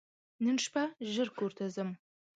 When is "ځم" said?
1.75-1.89